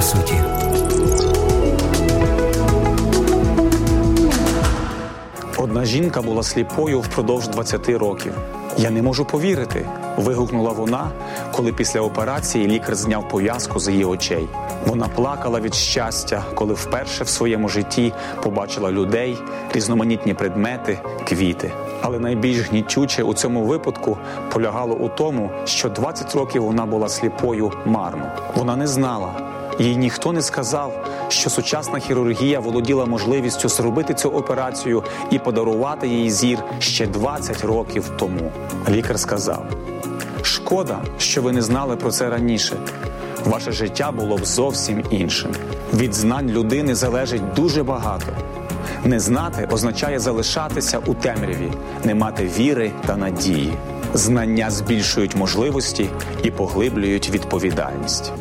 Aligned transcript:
по 0.00 0.06
суті. 0.06 0.34
Одна 5.58 5.84
жінка 5.84 6.22
була 6.22 6.42
сліпою 6.42 7.00
впродовж 7.00 7.48
20 7.48 7.88
років. 7.88 8.32
Я 8.78 8.90
не 8.90 9.02
можу 9.02 9.24
повірити. 9.24 9.86
вигукнула 10.16 10.72
вона, 10.72 11.10
коли 11.52 11.72
після 11.72 12.00
операції 12.00 12.66
лікар 12.66 12.94
зняв 12.94 13.28
пов'язку 13.28 13.80
з 13.80 13.88
її 13.88 14.04
очей. 14.04 14.48
Вона 14.86 15.08
плакала 15.08 15.60
від 15.60 15.74
щастя, 15.74 16.44
коли 16.54 16.74
вперше 16.74 17.24
в 17.24 17.28
своєму 17.28 17.68
житті 17.68 18.12
побачила 18.42 18.90
людей, 18.92 19.38
різноманітні 19.72 20.34
предмети, 20.34 20.98
квіти. 21.28 21.72
Але 22.02 22.18
найбільш 22.18 22.68
гнітюче 22.68 23.22
у 23.22 23.34
цьому 23.34 23.64
випадку 23.64 24.18
полягало 24.52 24.94
у 24.94 25.08
тому, 25.08 25.50
що 25.64 25.88
20 25.88 26.34
років 26.34 26.64
вона 26.64 26.86
була 26.86 27.08
сліпою 27.08 27.72
марно. 27.86 28.32
Вона 28.56 28.76
не 28.76 28.86
знала. 28.86 29.49
Їй 29.80 29.96
ніхто 29.96 30.32
не 30.32 30.42
сказав, 30.42 31.06
що 31.28 31.50
сучасна 31.50 31.98
хірургія 31.98 32.60
володіла 32.60 33.06
можливістю 33.06 33.68
зробити 33.68 34.14
цю 34.14 34.28
операцію 34.30 35.04
і 35.30 35.38
подарувати 35.38 36.08
їй 36.08 36.30
зір 36.30 36.58
ще 36.78 37.06
20 37.06 37.64
років 37.64 38.10
тому. 38.18 38.52
Лікар 38.88 39.18
сказав: 39.20 39.66
шкода, 40.42 40.98
що 41.18 41.42
ви 41.42 41.52
не 41.52 41.62
знали 41.62 41.96
про 41.96 42.10
це 42.10 42.30
раніше. 42.30 42.76
Ваше 43.44 43.72
життя 43.72 44.12
було 44.12 44.36
б 44.36 44.44
зовсім 44.44 45.04
іншим. 45.10 45.50
Від 45.94 46.14
знань 46.14 46.50
людини 46.50 46.94
залежить 46.94 47.54
дуже 47.56 47.82
багато. 47.82 48.26
Не 49.04 49.20
знати 49.20 49.68
означає 49.72 50.18
залишатися 50.18 50.98
у 51.06 51.14
темряві, 51.14 51.72
не 52.04 52.14
мати 52.14 52.50
віри 52.58 52.92
та 53.06 53.16
надії. 53.16 53.72
Знання 54.14 54.70
збільшують 54.70 55.36
можливості 55.36 56.08
і 56.42 56.50
поглиблюють 56.50 57.30
відповідальність. 57.30 58.32